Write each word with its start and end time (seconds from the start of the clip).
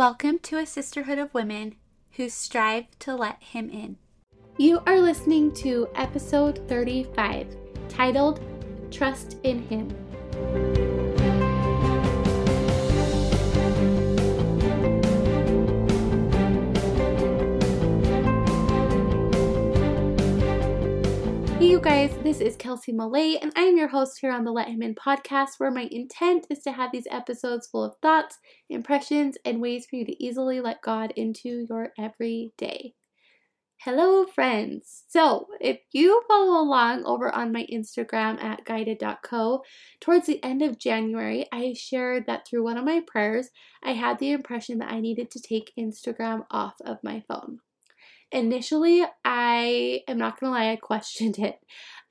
Welcome 0.00 0.38
to 0.44 0.56
a 0.56 0.64
sisterhood 0.64 1.18
of 1.18 1.34
women 1.34 1.74
who 2.12 2.30
strive 2.30 2.86
to 3.00 3.14
let 3.14 3.42
Him 3.42 3.68
in. 3.68 3.98
You 4.56 4.80
are 4.86 4.98
listening 4.98 5.52
to 5.56 5.90
episode 5.94 6.66
35, 6.70 7.54
titled 7.90 8.40
Trust 8.90 9.36
in 9.42 9.58
Him. 9.64 10.89
This 22.30 22.40
is 22.40 22.56
Kelsie 22.56 22.94
Millay, 22.94 23.38
and 23.42 23.52
I'm 23.56 23.76
your 23.76 23.88
host 23.88 24.20
here 24.20 24.30
on 24.30 24.44
the 24.44 24.52
Let 24.52 24.68
Him 24.68 24.82
In 24.82 24.94
podcast, 24.94 25.58
where 25.58 25.72
my 25.72 25.88
intent 25.90 26.46
is 26.48 26.60
to 26.60 26.70
have 26.70 26.92
these 26.92 27.08
episodes 27.10 27.66
full 27.66 27.82
of 27.82 27.96
thoughts, 28.00 28.38
impressions, 28.68 29.36
and 29.44 29.60
ways 29.60 29.84
for 29.90 29.96
you 29.96 30.04
to 30.04 30.24
easily 30.24 30.60
let 30.60 30.80
God 30.80 31.12
into 31.16 31.66
your 31.68 31.92
everyday. 31.98 32.94
Hello, 33.80 34.26
friends. 34.26 35.02
So, 35.08 35.48
if 35.60 35.80
you 35.90 36.22
follow 36.28 36.62
along 36.62 37.04
over 37.04 37.34
on 37.34 37.50
my 37.50 37.66
Instagram 37.66 38.40
at 38.40 38.64
guided.co, 38.64 39.64
towards 40.00 40.28
the 40.28 40.40
end 40.44 40.62
of 40.62 40.78
January, 40.78 41.46
I 41.52 41.74
shared 41.76 42.26
that 42.26 42.46
through 42.46 42.62
one 42.62 42.78
of 42.78 42.84
my 42.84 43.02
prayers, 43.04 43.48
I 43.82 43.94
had 43.94 44.20
the 44.20 44.30
impression 44.30 44.78
that 44.78 44.92
I 44.92 45.00
needed 45.00 45.32
to 45.32 45.40
take 45.40 45.72
Instagram 45.76 46.46
off 46.48 46.74
of 46.84 46.98
my 47.02 47.24
phone. 47.26 47.58
Initially, 48.32 49.04
I 49.24 50.02
am 50.06 50.18
not 50.18 50.38
gonna 50.38 50.52
lie, 50.52 50.70
I 50.70 50.76
questioned 50.76 51.38
it. 51.38 51.58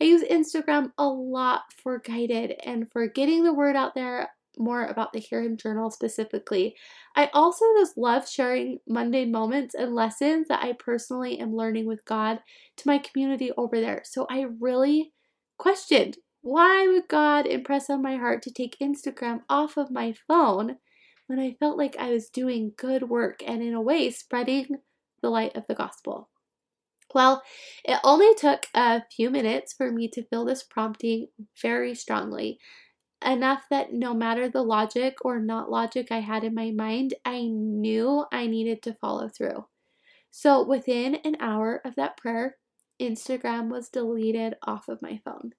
I 0.01 0.05
use 0.05 0.23
Instagram 0.23 0.91
a 0.97 1.07
lot 1.07 1.73
for 1.81 1.99
guided 1.99 2.55
and 2.63 2.91
for 2.91 3.07
getting 3.07 3.43
the 3.43 3.53
word 3.53 3.75
out 3.75 3.95
there 3.95 4.29
more 4.57 4.85
about 4.85 5.13
the 5.13 5.19
Hear 5.19 5.41
Him 5.41 5.55
Journal 5.57 5.89
specifically. 5.89 6.75
I 7.15 7.29
also 7.33 7.65
just 7.77 7.97
love 7.97 8.27
sharing 8.27 8.79
mundane 8.87 9.31
moments 9.31 9.73
and 9.73 9.95
lessons 9.95 10.47
that 10.49 10.63
I 10.63 10.73
personally 10.73 11.39
am 11.39 11.55
learning 11.55 11.85
with 11.85 12.03
God 12.05 12.39
to 12.77 12.87
my 12.87 12.97
community 12.97 13.51
over 13.57 13.79
there. 13.79 14.01
So 14.03 14.27
I 14.29 14.47
really 14.59 15.13
questioned 15.57 16.17
why 16.41 16.87
would 16.87 17.07
God 17.09 17.45
impress 17.47 17.89
on 17.89 18.01
my 18.01 18.15
heart 18.15 18.41
to 18.43 18.51
take 18.51 18.77
Instagram 18.81 19.41
off 19.49 19.77
of 19.77 19.91
my 19.91 20.13
phone 20.27 20.77
when 21.27 21.39
I 21.39 21.57
felt 21.59 21.77
like 21.77 21.97
I 21.97 22.11
was 22.11 22.29
doing 22.29 22.73
good 22.77 23.09
work 23.09 23.43
and 23.45 23.61
in 23.61 23.73
a 23.73 23.81
way 23.81 24.09
spreading 24.09 24.67
the 25.21 25.29
light 25.29 25.55
of 25.55 25.65
the 25.67 25.75
gospel. 25.75 26.29
Well, 27.13 27.41
it 27.83 27.99
only 28.03 28.33
took 28.35 28.67
a 28.75 29.01
few 29.15 29.29
minutes 29.29 29.73
for 29.73 29.91
me 29.91 30.07
to 30.09 30.23
feel 30.23 30.45
this 30.45 30.63
prompting 30.63 31.27
very 31.59 31.95
strongly, 31.95 32.59
enough 33.25 33.63
that 33.69 33.93
no 33.93 34.13
matter 34.13 34.47
the 34.47 34.61
logic 34.61 35.17
or 35.25 35.39
not 35.39 35.69
logic 35.71 36.07
I 36.11 36.19
had 36.19 36.43
in 36.43 36.53
my 36.53 36.71
mind, 36.71 37.15
I 37.25 37.47
knew 37.47 38.25
I 38.31 38.47
needed 38.47 38.81
to 38.83 38.93
follow 38.93 39.27
through. 39.27 39.65
So 40.31 40.63
within 40.63 41.15
an 41.15 41.35
hour 41.39 41.81
of 41.83 41.95
that 41.95 42.17
prayer, 42.17 42.57
Instagram 43.01 43.69
was 43.69 43.89
deleted 43.89 44.55
off 44.63 44.87
of 44.87 45.01
my 45.01 45.19
phone. 45.25 45.51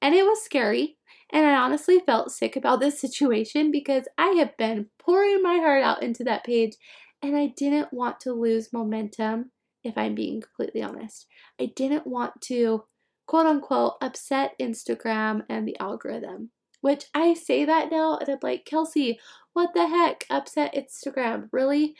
And 0.00 0.14
it 0.14 0.24
was 0.24 0.44
scary, 0.44 0.98
and 1.32 1.46
I 1.46 1.54
honestly 1.54 1.98
felt 2.00 2.30
sick 2.30 2.56
about 2.56 2.80
this 2.80 3.00
situation 3.00 3.70
because 3.70 4.04
I 4.18 4.28
have 4.38 4.56
been 4.56 4.86
pouring 4.98 5.42
my 5.42 5.56
heart 5.56 5.82
out 5.82 6.02
into 6.02 6.24
that 6.24 6.44
page 6.44 6.76
and 7.22 7.36
I 7.36 7.46
didn't 7.56 7.92
want 7.92 8.20
to 8.20 8.32
lose 8.32 8.72
momentum, 8.72 9.50
if 9.84 9.96
I'm 9.96 10.14
being 10.14 10.40
completely 10.40 10.82
honest. 10.82 11.26
I 11.60 11.66
didn't 11.74 12.06
want 12.06 12.40
to, 12.42 12.84
quote 13.26 13.46
unquote, 13.46 13.94
upset 14.00 14.54
Instagram 14.60 15.44
and 15.48 15.66
the 15.66 15.78
algorithm. 15.78 16.50
Which 16.80 17.04
I 17.14 17.34
say 17.34 17.64
that 17.64 17.92
now, 17.92 18.16
and 18.16 18.28
I'm 18.28 18.38
like, 18.42 18.64
Kelsie, 18.64 19.18
what 19.52 19.70
the 19.72 19.86
heck? 19.86 20.24
Upset 20.28 20.74
Instagram, 20.74 21.48
really? 21.52 21.94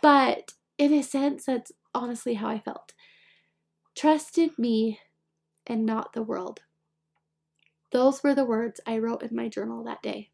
But 0.00 0.52
in 0.78 0.92
a 0.92 1.02
sense, 1.02 1.46
that's 1.46 1.72
honestly 1.92 2.34
how 2.34 2.48
I 2.48 2.60
felt. 2.60 2.92
Trusted 3.96 4.56
me 4.56 5.00
and 5.66 5.84
not 5.84 6.12
the 6.12 6.22
world. 6.22 6.60
Those 7.90 8.22
were 8.22 8.34
the 8.34 8.44
words 8.44 8.80
I 8.86 8.98
wrote 8.98 9.24
in 9.24 9.34
my 9.34 9.48
journal 9.48 9.82
that 9.84 10.02
day. 10.02 10.30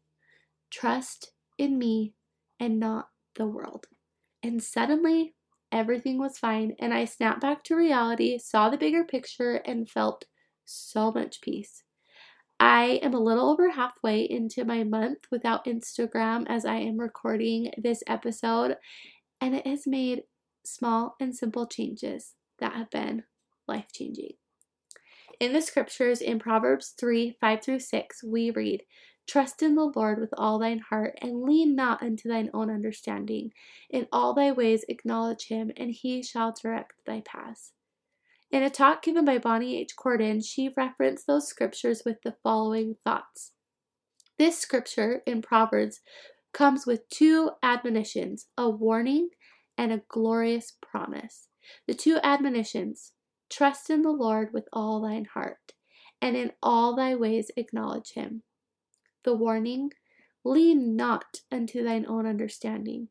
Trust 0.69 1.31
in 1.57 1.79
me 1.79 2.13
and 2.59 2.79
not 2.79 3.09
the 3.35 3.47
world. 3.47 3.87
And 4.45 4.61
suddenly, 4.61 5.33
everything 5.71 6.19
was 6.19 6.37
fine, 6.37 6.75
and 6.77 6.93
I 6.93 7.05
snapped 7.05 7.41
back 7.41 7.63
to 7.63 7.75
reality, 7.75 8.37
saw 8.37 8.69
the 8.69 8.77
bigger 8.77 9.03
picture, 9.03 9.55
and 9.55 9.89
felt 9.89 10.25
so 10.65 11.11
much 11.11 11.41
peace. 11.41 11.81
I 12.59 12.99
am 13.01 13.15
a 13.15 13.19
little 13.19 13.49
over 13.49 13.71
halfway 13.71 14.21
into 14.21 14.63
my 14.63 14.83
month 14.83 15.25
without 15.31 15.65
Instagram 15.65 16.45
as 16.47 16.63
I 16.63 16.75
am 16.75 16.99
recording 16.99 17.71
this 17.75 18.03
episode, 18.05 18.77
and 19.41 19.55
it 19.55 19.65
has 19.65 19.87
made 19.87 20.25
small 20.63 21.15
and 21.19 21.35
simple 21.35 21.65
changes 21.65 22.35
that 22.59 22.73
have 22.73 22.91
been 22.91 23.23
life 23.67 23.87
changing. 23.91 24.33
In 25.39 25.53
the 25.53 25.61
scriptures 25.61 26.21
in 26.21 26.37
Proverbs 26.37 26.93
3 26.99 27.35
5 27.41 27.63
through 27.63 27.79
6, 27.79 28.23
we 28.23 28.51
read, 28.51 28.83
Trust 29.27 29.63
in 29.63 29.73
the 29.73 29.91
Lord 29.95 30.19
with 30.19 30.33
all 30.37 30.59
thine 30.59 30.79
heart, 30.79 31.17
and 31.21 31.41
lean 31.41 31.75
not 31.75 32.03
unto 32.03 32.29
thine 32.29 32.49
own 32.53 32.69
understanding. 32.69 33.51
In 33.89 34.07
all 34.11 34.33
thy 34.33 34.51
ways 34.51 34.85
acknowledge 34.87 35.47
him, 35.47 35.71
and 35.75 35.91
he 35.91 36.21
shall 36.21 36.53
direct 36.53 36.93
thy 37.05 37.21
paths. 37.21 37.73
In 38.51 38.61
a 38.61 38.69
talk 38.69 39.01
given 39.01 39.25
by 39.25 39.39
Bonnie 39.39 39.77
H. 39.77 39.95
Cordon, 39.95 40.41
she 40.41 40.73
referenced 40.77 41.25
those 41.25 41.47
scriptures 41.47 42.03
with 42.05 42.21
the 42.21 42.35
following 42.43 42.97
thoughts. 43.03 43.53
This 44.37 44.59
scripture 44.59 45.23
in 45.25 45.41
Proverbs 45.41 46.01
comes 46.53 46.85
with 46.85 47.09
two 47.09 47.51
admonitions 47.63 48.47
a 48.57 48.69
warning 48.69 49.29
and 49.77 49.91
a 49.91 50.03
glorious 50.07 50.73
promise. 50.81 51.47
The 51.87 51.95
two 51.95 52.19
admonitions 52.23 53.13
trust 53.49 53.89
in 53.89 54.03
the 54.03 54.11
Lord 54.11 54.53
with 54.53 54.69
all 54.71 55.01
thine 55.01 55.25
heart, 55.25 55.73
and 56.21 56.37
in 56.37 56.53
all 56.61 56.95
thy 56.95 57.15
ways 57.15 57.49
acknowledge 57.57 58.13
him 58.13 58.43
the 59.25 59.35
warning, 59.35 59.91
Lean 60.45 60.95
not 60.95 61.41
unto 61.51 61.83
thine 61.83 62.05
own 62.07 62.25
understanding, 62.25 63.09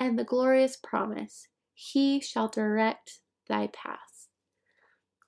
and 0.00 0.18
the 0.18 0.24
glorious 0.24 0.76
promise, 0.76 1.48
He 1.74 2.20
shall 2.20 2.48
direct 2.48 3.20
thy 3.48 3.66
path. 3.66 4.28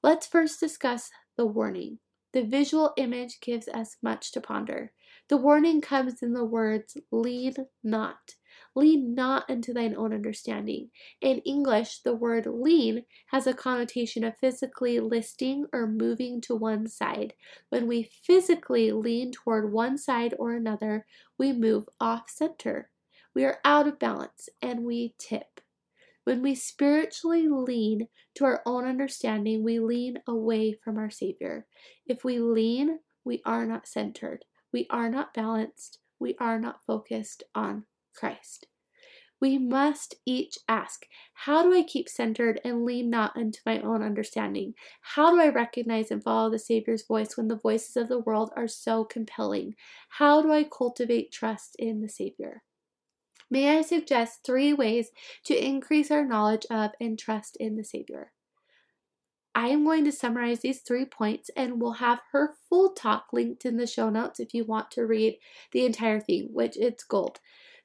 Let's 0.02 0.26
first 0.26 0.60
discuss 0.60 1.10
the 1.36 1.44
warning. 1.44 1.98
The 2.32 2.42
visual 2.42 2.92
image 2.96 3.40
gives 3.40 3.68
us 3.68 3.96
much 4.02 4.30
to 4.32 4.40
ponder. 4.40 4.92
The 5.28 5.36
warning 5.36 5.80
comes 5.80 6.22
in 6.22 6.32
the 6.32 6.44
words, 6.44 6.96
Lean 7.10 7.54
not. 7.82 8.36
Lean 8.76 9.14
not 9.14 9.50
unto 9.50 9.72
thine 9.72 9.96
own 9.96 10.12
understanding. 10.12 10.90
In 11.20 11.38
English, 11.40 12.00
the 12.00 12.14
word 12.14 12.46
lean 12.46 13.04
has 13.26 13.46
a 13.46 13.54
connotation 13.54 14.22
of 14.22 14.38
physically 14.38 15.00
listing 15.00 15.66
or 15.72 15.86
moving 15.86 16.40
to 16.42 16.54
one 16.54 16.86
side. 16.86 17.34
When 17.68 17.88
we 17.88 18.02
physically 18.02 18.92
lean 18.92 19.32
toward 19.32 19.72
one 19.72 19.98
side 19.98 20.34
or 20.38 20.54
another, 20.54 21.06
we 21.36 21.52
move 21.52 21.88
off 22.00 22.30
center. 22.30 22.90
We 23.34 23.44
are 23.44 23.58
out 23.64 23.88
of 23.88 23.98
balance 23.98 24.48
and 24.62 24.84
we 24.84 25.14
tip. 25.18 25.60
When 26.24 26.42
we 26.42 26.54
spiritually 26.54 27.48
lean 27.48 28.08
to 28.34 28.44
our 28.44 28.62
own 28.64 28.84
understanding, 28.84 29.64
we 29.64 29.80
lean 29.80 30.18
away 30.28 30.74
from 30.74 30.96
our 30.96 31.10
Savior. 31.10 31.66
If 32.06 32.24
we 32.24 32.38
lean, 32.38 33.00
we 33.24 33.42
are 33.44 33.66
not 33.66 33.88
centered. 33.88 34.44
We 34.72 34.86
are 34.90 35.10
not 35.10 35.34
balanced. 35.34 35.98
We 36.20 36.36
are 36.38 36.60
not 36.60 36.84
focused 36.86 37.42
on 37.54 37.84
Christ. 38.14 38.66
We 39.40 39.56
must 39.56 40.16
each 40.26 40.58
ask, 40.68 41.06
How 41.32 41.62
do 41.62 41.72
I 41.72 41.82
keep 41.82 42.08
centered 42.08 42.60
and 42.62 42.84
lean 42.84 43.08
not 43.08 43.36
unto 43.36 43.60
my 43.64 43.80
own 43.80 44.02
understanding? 44.02 44.74
How 45.00 45.30
do 45.30 45.40
I 45.40 45.48
recognize 45.48 46.10
and 46.10 46.22
follow 46.22 46.50
the 46.50 46.58
Savior's 46.58 47.06
voice 47.06 47.36
when 47.36 47.48
the 47.48 47.56
voices 47.56 47.96
of 47.96 48.08
the 48.08 48.18
world 48.18 48.50
are 48.54 48.68
so 48.68 49.04
compelling? 49.04 49.76
How 50.10 50.42
do 50.42 50.52
I 50.52 50.64
cultivate 50.64 51.32
trust 51.32 51.74
in 51.78 52.02
the 52.02 52.08
Savior? 52.08 52.62
May 53.50 53.78
I 53.78 53.82
suggest 53.82 54.44
three 54.44 54.74
ways 54.74 55.10
to 55.44 55.56
increase 55.56 56.10
our 56.10 56.24
knowledge 56.24 56.66
of 56.70 56.92
and 57.00 57.18
trust 57.18 57.56
in 57.56 57.76
the 57.76 57.84
Savior? 57.84 58.32
I 59.54 59.68
am 59.68 59.84
going 59.84 60.04
to 60.04 60.12
summarize 60.12 60.60
these 60.60 60.82
three 60.82 61.04
points 61.04 61.50
and 61.56 61.80
we'll 61.80 61.94
have 61.94 62.20
her 62.30 62.54
full 62.68 62.92
talk 62.92 63.26
linked 63.32 63.64
in 63.64 63.78
the 63.78 63.86
show 63.86 64.08
notes 64.08 64.38
if 64.38 64.54
you 64.54 64.64
want 64.64 64.90
to 64.92 65.06
read 65.06 65.38
the 65.72 65.84
entire 65.84 66.20
thing, 66.20 66.50
which 66.52 66.76
it's 66.76 67.02
gold. 67.02 67.40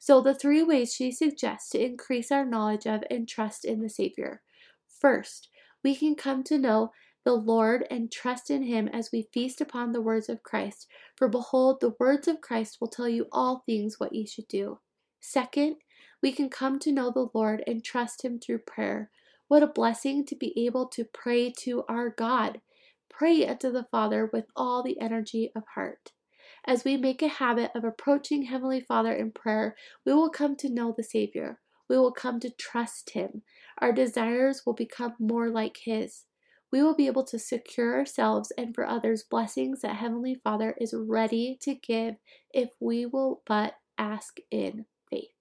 So, 0.06 0.22
the 0.22 0.36
three 0.36 0.62
ways 0.62 0.94
she 0.94 1.12
suggests 1.12 1.72
to 1.72 1.84
increase 1.84 2.32
our 2.32 2.46
knowledge 2.46 2.86
of 2.86 3.04
and 3.10 3.28
trust 3.28 3.66
in 3.66 3.82
the 3.82 3.90
Savior. 3.90 4.44
First, 4.88 5.50
we 5.84 5.96
can 5.96 6.14
come 6.14 6.44
to 6.44 6.60
know 6.60 6.92
the 7.24 7.34
Lord 7.34 7.88
and 7.90 8.12
trust 8.12 8.52
in 8.52 8.62
Him 8.62 8.88
as 8.88 9.10
we 9.12 9.28
feast 9.34 9.62
upon 9.62 9.94
the 9.94 10.04
words 10.04 10.30
of 10.30 10.44
Christ. 10.44 10.86
For 11.16 11.28
behold, 11.28 11.82
the 11.82 11.96
words 12.00 12.28
of 12.28 12.40
Christ 12.40 12.78
will 12.80 12.88
tell 12.88 13.10
you 13.10 13.26
all 13.32 13.64
things 13.66 14.00
what 14.00 14.14
ye 14.14 14.28
should 14.28 14.48
do. 14.48 14.78
Second, 15.22 15.78
we 16.22 16.32
can 16.32 16.50
come 16.52 16.78
to 16.82 16.92
know 16.92 17.10
the 17.10 17.30
Lord 17.34 17.64
and 17.66 17.84
trust 17.84 18.24
Him 18.24 18.40
through 18.40 18.60
prayer. 18.60 19.10
What 19.48 19.64
a 19.64 19.68
blessing 19.68 20.24
to 20.28 20.36
be 20.36 20.54
able 20.68 20.86
to 20.90 21.04
pray 21.04 21.52
to 21.62 21.84
our 21.90 22.12
God. 22.12 22.62
Pray 23.10 23.48
unto 23.48 23.72
the 23.72 23.88
Father 23.90 24.30
with 24.32 24.46
all 24.56 24.84
the 24.84 25.02
energy 25.02 25.52
of 25.56 25.64
heart. 25.74 26.12
As 26.68 26.84
we 26.84 26.98
make 26.98 27.22
a 27.22 27.28
habit 27.28 27.72
of 27.76 27.84
approaching 27.84 28.44
Heavenly 28.44 28.82
Father 28.82 29.14
in 29.14 29.32
prayer, 29.32 29.76
we 30.04 30.14
will 30.14 30.32
come 30.32 30.56
to 30.58 30.70
know 30.70 30.94
the 30.96 31.04
Savior. 31.04 31.60
We 31.88 31.98
will 31.98 32.12
come 32.12 32.40
to 32.40 32.50
trust 32.50 33.12
Him. 33.12 33.44
Our 33.78 33.92
desires 33.92 34.64
will 34.66 34.74
become 34.74 35.14
more 35.20 35.50
like 35.50 35.78
His. 35.84 36.24
We 36.72 36.82
will 36.82 36.96
be 36.96 37.06
able 37.06 37.24
to 37.26 37.38
secure 37.38 37.96
ourselves 37.96 38.52
and 38.58 38.74
for 38.74 38.84
others 38.84 39.24
blessings 39.24 39.82
that 39.82 39.98
Heavenly 39.98 40.36
Father 40.44 40.76
is 40.82 40.96
ready 40.98 41.58
to 41.62 41.76
give 41.76 42.16
if 42.52 42.70
we 42.80 43.06
will 43.06 43.44
but 43.46 43.76
ask 44.00 44.38
in 44.50 44.86
faith. 45.12 45.36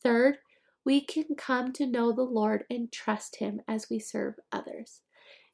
Third, 0.00 0.38
we 0.84 1.00
can 1.00 1.34
come 1.36 1.72
to 1.72 1.86
know 1.86 2.12
the 2.12 2.22
Lord 2.22 2.64
and 2.70 2.92
trust 2.92 3.36
Him 3.36 3.60
as 3.66 3.90
we 3.90 3.98
serve 3.98 4.34
others. 4.52 5.00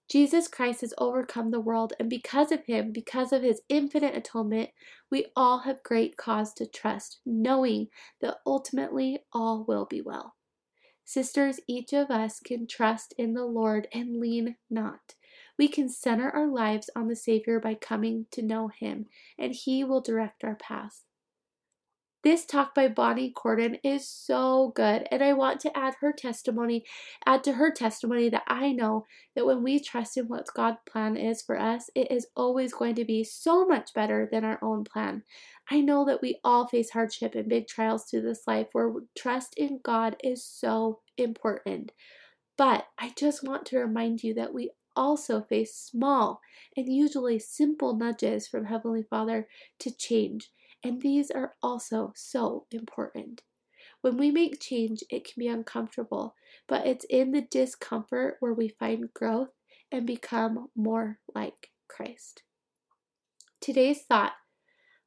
Jesus 0.08 0.48
Christ 0.48 0.82
has 0.82 0.92
overcome 0.98 1.50
the 1.50 1.60
world, 1.60 1.94
and 1.98 2.10
because 2.10 2.52
of 2.52 2.64
him, 2.66 2.92
because 2.92 3.32
of 3.32 3.42
his 3.42 3.62
infinite 3.68 4.14
atonement, 4.14 4.70
we 5.10 5.26
all 5.34 5.60
have 5.60 5.82
great 5.82 6.16
cause 6.16 6.52
to 6.54 6.66
trust, 6.66 7.20
knowing 7.24 7.88
that 8.20 8.36
ultimately 8.46 9.20
all 9.32 9.64
will 9.66 9.86
be 9.86 10.02
well. 10.02 10.34
Sisters, 11.06 11.60
each 11.66 11.92
of 11.92 12.10
us 12.10 12.40
can 12.40 12.66
trust 12.66 13.14
in 13.18 13.34
the 13.34 13.44
Lord 13.44 13.88
and 13.92 14.20
lean 14.20 14.56
not. 14.70 15.14
We 15.58 15.68
can 15.68 15.88
center 15.88 16.30
our 16.30 16.46
lives 16.46 16.90
on 16.96 17.08
the 17.08 17.16
Savior 17.16 17.60
by 17.60 17.74
coming 17.74 18.26
to 18.32 18.42
know 18.42 18.68
him, 18.68 19.06
and 19.38 19.54
he 19.54 19.84
will 19.84 20.00
direct 20.00 20.44
our 20.44 20.56
paths. 20.56 21.04
This 22.24 22.46
talk 22.46 22.74
by 22.74 22.88
Bonnie 22.88 23.28
Cordon 23.28 23.76
is 23.84 24.08
so 24.08 24.72
good, 24.74 25.06
and 25.10 25.22
I 25.22 25.34
want 25.34 25.60
to 25.60 25.76
add 25.76 25.96
her 26.00 26.10
testimony, 26.10 26.86
add 27.26 27.44
to 27.44 27.52
her 27.52 27.70
testimony 27.70 28.30
that 28.30 28.44
I 28.46 28.72
know 28.72 29.04
that 29.36 29.44
when 29.44 29.62
we 29.62 29.78
trust 29.78 30.16
in 30.16 30.28
what 30.28 30.46
God's 30.54 30.78
plan 30.90 31.18
is 31.18 31.42
for 31.42 31.60
us, 31.60 31.90
it 31.94 32.10
is 32.10 32.28
always 32.34 32.72
going 32.72 32.94
to 32.94 33.04
be 33.04 33.24
so 33.24 33.66
much 33.66 33.92
better 33.92 34.26
than 34.32 34.42
our 34.42 34.58
own 34.62 34.84
plan. 34.84 35.22
I 35.70 35.82
know 35.82 36.06
that 36.06 36.22
we 36.22 36.40
all 36.42 36.66
face 36.66 36.88
hardship 36.88 37.34
and 37.34 37.46
big 37.46 37.66
trials 37.68 38.04
through 38.04 38.22
this 38.22 38.46
life 38.46 38.68
where 38.72 38.90
trust 39.14 39.52
in 39.58 39.80
God 39.82 40.16
is 40.24 40.42
so 40.42 41.00
important. 41.18 41.92
But 42.56 42.86
I 42.98 43.12
just 43.18 43.46
want 43.46 43.66
to 43.66 43.78
remind 43.78 44.24
you 44.24 44.32
that 44.32 44.54
we 44.54 44.70
also 44.96 45.42
face 45.42 45.74
small 45.74 46.40
and 46.74 46.90
usually 46.90 47.38
simple 47.38 47.94
nudges 47.94 48.48
from 48.48 48.64
Heavenly 48.64 49.02
Father 49.02 49.46
to 49.80 49.94
change 49.94 50.48
and 50.84 51.00
these 51.00 51.30
are 51.30 51.54
also 51.62 52.12
so 52.14 52.66
important. 52.70 53.42
When 54.02 54.18
we 54.18 54.30
make 54.30 54.60
change, 54.60 55.02
it 55.10 55.24
can 55.24 55.34
be 55.38 55.48
uncomfortable, 55.48 56.34
but 56.68 56.86
it's 56.86 57.06
in 57.08 57.32
the 57.32 57.40
discomfort 57.40 58.36
where 58.40 58.52
we 58.52 58.68
find 58.68 59.12
growth 59.14 59.48
and 59.90 60.06
become 60.06 60.68
more 60.76 61.18
like 61.34 61.70
Christ. 61.88 62.42
Today's 63.62 64.02
thought 64.02 64.32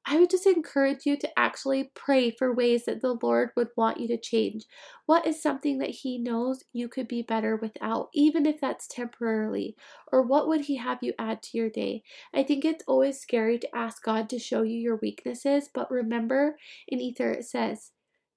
I 0.10 0.18
would 0.18 0.30
just 0.30 0.48
encourage 0.48 1.06
you 1.06 1.18
to 1.18 1.38
actually 1.38 1.92
pray 1.94 2.32
for 2.32 2.54
ways 2.54 2.86
that 2.86 3.02
the 3.02 3.20
Lord 3.22 3.50
would 3.58 3.68
want 3.76 4.00
you 4.00 4.08
to 4.08 4.18
change. 4.18 4.64
What 5.06 5.28
is 5.28 5.42
something 5.42 5.80
that 5.80 5.90
He 5.90 6.18
knows 6.18 6.64
you 6.72 6.88
could 6.88 7.10
be 7.10 7.22
better 7.22 7.58
without, 7.58 8.08
even 8.14 8.46
if 8.46 8.62
that's 8.62 8.88
temporarily? 8.88 9.76
Or 10.10 10.22
what 10.22 10.48
would 10.48 10.62
He 10.62 10.78
have 10.78 11.00
you 11.02 11.14
add 11.20 11.44
to 11.44 11.58
your 11.58 11.70
day? 11.70 12.04
I 12.34 12.44
think 12.44 12.64
it's 12.64 12.86
always 12.88 13.20
scary 13.20 13.60
to 13.60 13.76
ask 13.76 14.02
God 14.02 14.30
to 14.30 14.40
show 14.40 14.62
you 14.62 14.78
your 14.78 14.96
weaknesses, 14.96 15.70
but 15.74 15.92
remember 15.92 16.58
in 16.88 17.02
Ether 17.02 17.32
it 17.32 17.44
says, 17.44 17.92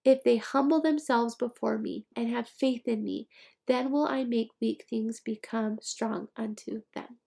If 0.05 0.25
they 0.25 0.39
humble 0.39 0.83
themselves 0.83 1.37
before 1.37 1.79
me 1.79 2.05
and 2.17 2.29
have 2.31 2.49
faith 2.49 2.89
in 2.89 3.05
me, 3.05 3.29
then 3.69 3.93
will 3.93 4.09
I 4.09 4.25
make 4.25 4.49
weak 4.61 4.87
things 4.91 5.21
become 5.21 5.79
strong 5.81 6.27
unto 6.37 6.83
them. 6.97 7.19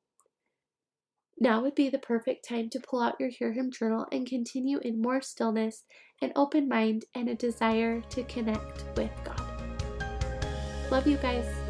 Now 1.40 1.62
would 1.62 1.76
be 1.76 1.90
the 1.90 2.00
perfect 2.00 2.48
time 2.48 2.70
to 2.70 2.80
pull 2.80 3.02
out 3.02 3.20
your 3.20 3.30
Hear 3.30 3.52
Him 3.54 3.72
journal 3.72 4.06
and 4.12 4.28
continue 4.28 4.80
in 4.80 5.02
more 5.02 5.22
stillness, 5.22 5.84
an 6.22 6.32
open 6.36 6.68
mind, 6.68 7.06
and 7.16 7.28
a 7.28 7.36
desire 7.36 8.02
to 8.02 8.24
connect 8.24 8.86
with 8.96 9.12
God. 9.24 9.42
Love 10.92 11.08
you 11.08 11.18
guys. 11.18 11.63